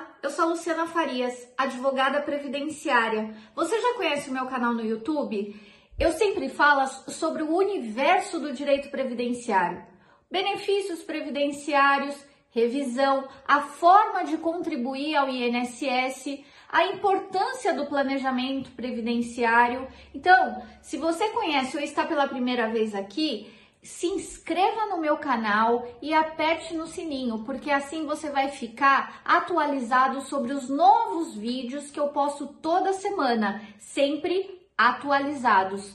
[0.00, 3.34] Olá, eu sou Luciana Farias, advogada previdenciária.
[3.54, 5.54] Você já conhece o meu canal no YouTube?
[5.98, 9.84] Eu sempre falo sobre o universo do direito previdenciário,
[10.30, 12.16] benefícios previdenciários,
[12.50, 19.86] revisão, a forma de contribuir ao INSS, a importância do planejamento previdenciário.
[20.14, 23.52] Então, se você conhece ou está pela primeira vez aqui,
[23.82, 30.20] se inscreva no meu canal e aperte no sininho, porque assim você vai ficar atualizado
[30.22, 35.94] sobre os novos vídeos que eu posto toda semana, sempre atualizados.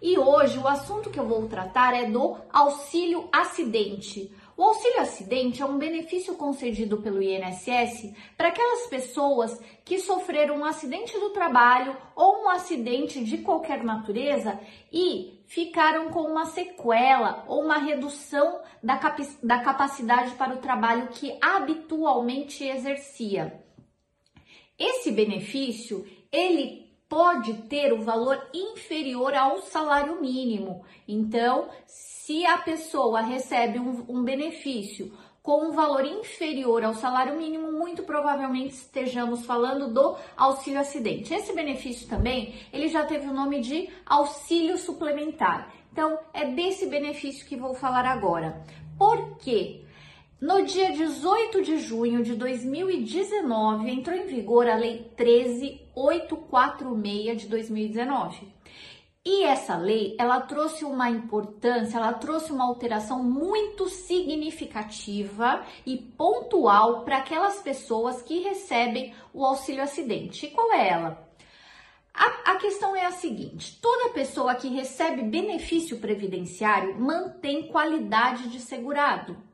[0.00, 4.30] E hoje o assunto que eu vou tratar é do auxílio acidente.
[4.56, 10.64] O auxílio acidente é um benefício concedido pelo INSS para aquelas pessoas que sofreram um
[10.64, 14.58] acidente do trabalho ou um acidente de qualquer natureza
[14.90, 21.08] e ficaram com uma sequela ou uma redução da, cap da capacidade para o trabalho
[21.08, 23.62] que habitualmente exercia.
[24.78, 30.84] Esse benefício, ele pode ter o valor inferior ao salário mínimo.
[31.06, 35.12] Então, se a pessoa recebe um, um benefício
[35.46, 41.32] com um valor inferior ao salário mínimo, muito provavelmente estejamos falando do auxílio acidente.
[41.32, 45.72] Esse benefício também, ele já teve o nome de auxílio suplementar.
[45.92, 48.60] Então, é desse benefício que vou falar agora.
[48.98, 49.84] Por quê?
[50.38, 58.46] No dia 18 de junho de 2019, entrou em vigor a Lei 13846 de 2019.
[59.24, 67.02] E essa lei, ela trouxe uma importância, ela trouxe uma alteração muito significativa e pontual
[67.02, 70.44] para aquelas pessoas que recebem o auxílio acidente.
[70.44, 71.26] E qual é ela?
[72.12, 78.60] A, a, questão é a seguinte: toda pessoa que recebe benefício previdenciário mantém qualidade de
[78.60, 79.45] segurado.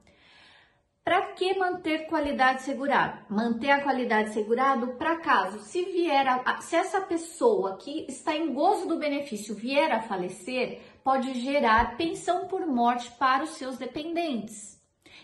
[1.04, 3.26] Para que manter qualidade segurada?
[3.28, 8.54] Manter a qualidade segurado para caso se vier a, se essa pessoa que está em
[8.54, 14.80] gozo do benefício vier a falecer, pode gerar pensão por morte para os seus dependentes.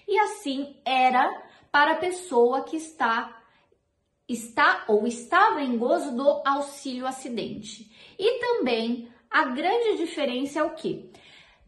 [0.06, 1.30] E assim era
[1.70, 3.36] para a pessoa que está
[4.28, 7.90] está ou estava em gozo do auxílio acidente.
[8.18, 11.10] E também a grande diferença é o que?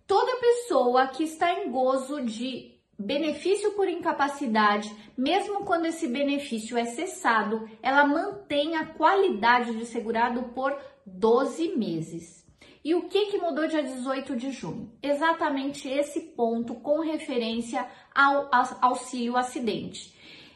[0.05, 2.70] Toda pessoa que está em gozo de
[3.01, 10.43] benefício por incapacidade, mesmo quando esse benefício é cessado, ela mantém a qualidade de segurado
[10.55, 12.47] por 12 meses.
[12.85, 14.93] E o que, que mudou dia 18 de junho?
[15.03, 18.49] Exatamente esse ponto com referência ao
[18.81, 20.15] auxílio acidente.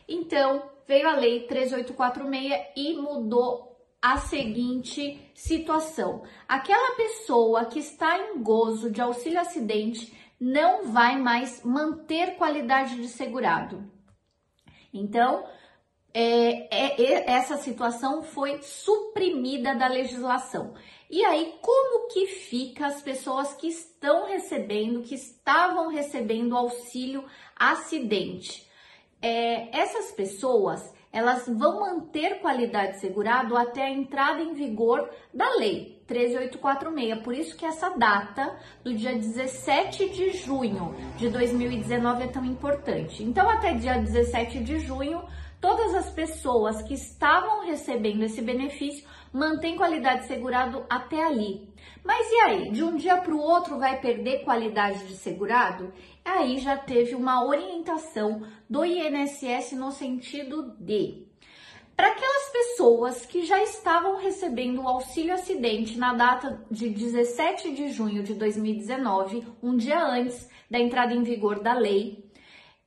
[0.08, 8.42] Então, veio a lei 3846 e mudou a seguinte situação: aquela pessoa que está em
[8.42, 13.90] gozo de auxílio acidente não vai mais manter qualidade de segurado.
[14.92, 15.44] Então,
[16.12, 20.74] é, é, essa situação foi suprimida da legislação.
[21.10, 27.24] E aí, como que fica as pessoas que estão recebendo, que estavam recebendo auxílio
[27.56, 28.68] acidente?
[29.20, 35.48] É, essas pessoas, elas vão manter qualidade de segurado até a entrada em vigor da
[35.56, 35.93] lei.
[36.06, 37.22] 13846.
[37.22, 43.22] Por isso que essa data do dia 17 de junho de 2019 é tão importante.
[43.22, 45.22] Então, até dia 17 de junho,
[45.60, 51.68] todas as pessoas que estavam recebendo esse benefício mantêm qualidade segurado até ali.
[52.04, 52.70] Mas e aí?
[52.70, 55.92] De um dia para o outro vai perder qualidade de segurado?
[56.24, 61.26] Aí já teve uma orientação do INSS no sentido de
[61.96, 67.88] para aquelas pessoas que já estavam recebendo o auxílio acidente na data de 17 de
[67.90, 72.24] junho de 2019, um dia antes da entrada em vigor da lei,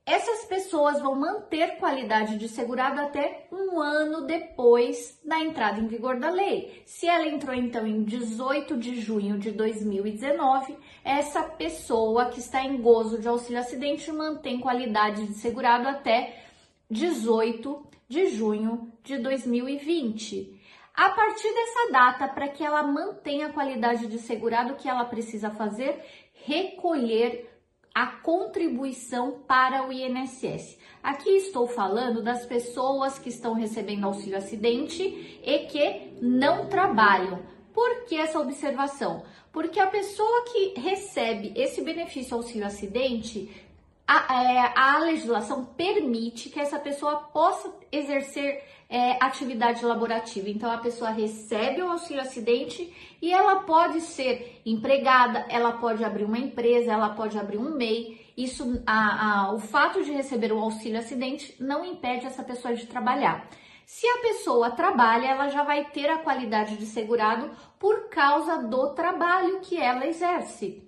[0.04, 6.18] essas pessoas vão manter qualidade de segurado até um ano depois da entrada em vigor
[6.18, 6.82] da lei.
[6.86, 12.80] Se ela entrou então em 18 de junho de 2019, essa pessoa que está em
[12.80, 16.47] gozo de auxílio acidente mantém qualidade de segurado até
[16.90, 20.58] 18 de junho de 2020.
[20.94, 25.04] A partir dessa data, para que ela mantenha a qualidade de segurado, o que ela
[25.04, 26.02] precisa fazer?
[26.32, 27.48] Recolher
[27.94, 30.78] a contribuição para o INSS.
[31.02, 37.42] Aqui estou falando das pessoas que estão recebendo auxílio acidente e que não trabalham.
[37.72, 39.24] Por que essa observação?
[39.52, 43.67] Porque a pessoa que recebe esse benefício auxílio acidente
[44.08, 50.48] a, é, a legislação permite que essa pessoa possa exercer é, atividade laborativa.
[50.48, 56.24] Então, a pessoa recebe o auxílio acidente e ela pode ser empregada, ela pode abrir
[56.24, 60.60] uma empresa, ela pode abrir um MEI isso, a, a, o fato de receber o
[60.60, 63.48] auxílio acidente não impede essa pessoa de trabalhar.
[63.84, 67.50] Se a pessoa trabalha, ela já vai ter a qualidade de segurado
[67.80, 70.87] por causa do trabalho que ela exerce.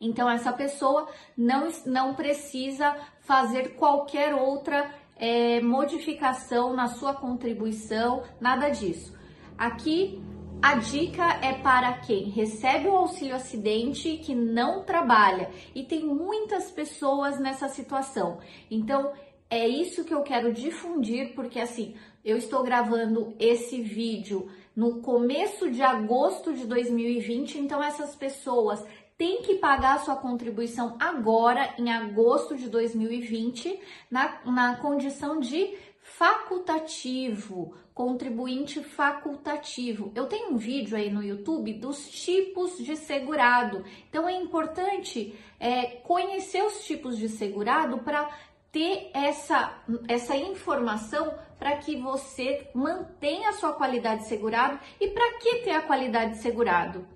[0.00, 8.68] Então, essa pessoa não, não precisa fazer qualquer outra é, modificação na sua contribuição, nada
[8.68, 9.16] disso.
[9.56, 10.22] Aqui
[10.60, 16.70] a dica é para quem recebe o auxílio acidente que não trabalha e tem muitas
[16.70, 18.38] pessoas nessa situação.
[18.70, 19.12] Então,
[19.48, 21.94] é isso que eu quero difundir, porque assim,
[22.24, 28.84] eu estou gravando esse vídeo no começo de agosto de 2020, então essas pessoas
[29.18, 33.80] têm que pagar sua contribuição agora, em agosto de 2020,
[34.10, 40.12] na, na condição de facultativo, contribuinte facultativo.
[40.14, 43.84] Eu tenho um vídeo aí no YouTube dos tipos de segurado.
[44.08, 48.30] Então é importante é, conhecer os tipos de segurado para
[48.70, 54.78] ter essa, essa informação para que você mantenha a sua qualidade de segurado.
[55.00, 57.06] E para que ter a qualidade de segurado?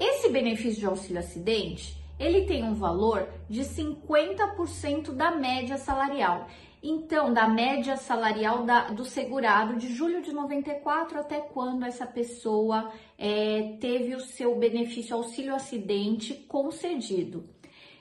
[0.00, 6.48] Esse benefício de auxílio acidente, ele tem um valor de 50% da média salarial.
[6.82, 12.90] Então, da média salarial da, do segurado de julho de 94 até quando essa pessoa
[13.18, 17.46] é, teve o seu benefício auxílio acidente concedido.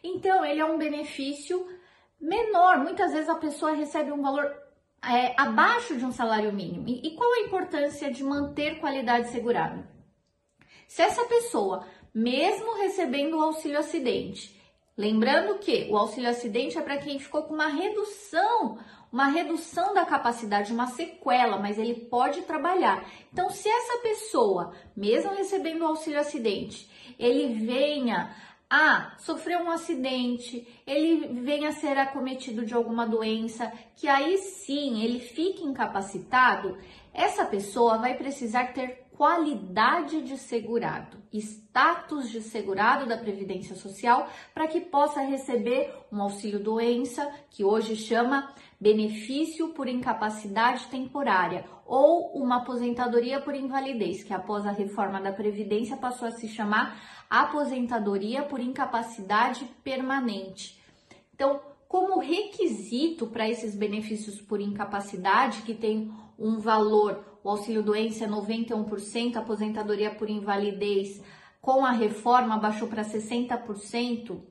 [0.01, 1.67] Então, ele é um benefício
[2.17, 2.77] menor.
[2.77, 4.49] Muitas vezes a pessoa recebe um valor
[5.03, 6.87] é, abaixo de um salário mínimo.
[6.87, 9.98] E, e qual a importância de manter qualidade segurada?
[10.89, 14.59] Se essa pessoa, mesmo recebendo o auxílio acidente,
[14.97, 18.79] lembrando que o auxílio acidente é para quem ficou com uma redução,
[19.13, 23.07] uma redução da capacidade, uma sequela, mas ele pode trabalhar.
[23.31, 26.89] Então, se essa pessoa, mesmo recebendo o auxílio acidente,
[27.19, 28.35] ele venha
[28.67, 35.03] ah, sofreu um acidente, ele venha a ser acometido de alguma doença, que aí sim
[35.03, 36.77] ele fique incapacitado,
[37.11, 44.65] essa pessoa vai precisar ter qualidade de segurado, status de segurado da Previdência Social, para
[44.65, 52.59] que possa receber um auxílio doença, que hoje chama benefício por incapacidade temporária, ou uma
[52.59, 56.97] aposentadoria por invalidez, que após a reforma da Previdência passou a se chamar
[57.29, 60.81] aposentadoria por incapacidade permanente.
[61.35, 68.25] Então, como requisito para esses benefícios por incapacidade, que tem um valor, o auxílio doença
[68.25, 71.21] é 91%, a aposentadoria por invalidez
[71.61, 74.41] com a reforma baixou para 60%,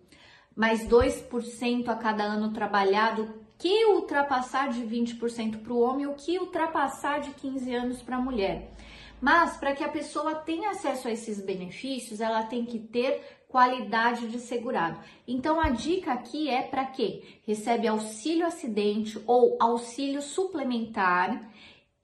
[0.55, 6.39] mais 2% a cada ano trabalhado, que ultrapassar de 20% para o homem, o que
[6.39, 8.73] ultrapassar de 15 anos para a mulher.
[9.21, 14.29] Mas para que a pessoa tenha acesso a esses benefícios, ela tem que ter qualidade
[14.29, 15.01] de segurado.
[15.27, 21.51] Então a dica aqui é para quem recebe auxílio acidente ou auxílio suplementar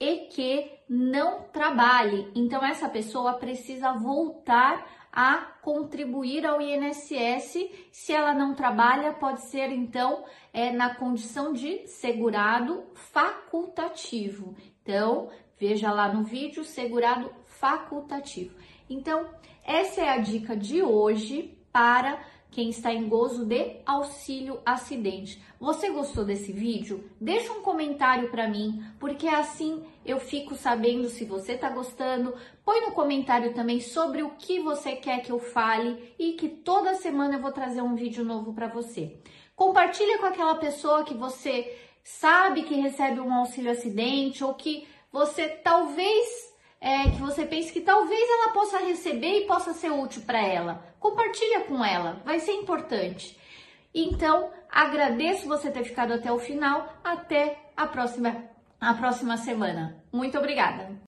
[0.00, 2.30] e que não trabalhe.
[2.34, 7.70] Então essa pessoa precisa voltar a contribuir ao INSS.
[7.92, 14.56] Se ela não trabalha, pode ser então é, na condição de segurado facultativo.
[14.82, 18.54] Então, Veja lá no vídeo segurado facultativo.
[18.90, 19.30] Então,
[19.64, 22.22] essa é a dica de hoje para
[22.54, 25.42] quem está em gozo de auxílio acidente.
[25.58, 27.10] Você gostou desse vídeo?
[27.20, 32.32] Deixa um comentário para mim, porque assim eu fico sabendo se você está gostando.
[32.64, 36.94] Põe no comentário também sobre o que você quer que eu fale e que toda
[36.94, 39.18] semana eu vou trazer um vídeo novo para você.
[39.56, 45.48] Compartilha com aquela pessoa que você sabe que recebe um auxílio acidente ou que você
[45.48, 46.53] talvez
[46.84, 50.84] é, que você pense que talvez ela possa receber e possa ser útil para ela.
[51.00, 53.38] Compartilha com ela, vai ser importante.
[53.94, 56.92] Então, agradeço você ter ficado até o final.
[57.02, 58.36] Até a próxima,
[58.78, 59.96] a próxima semana.
[60.12, 60.94] Muito obrigada.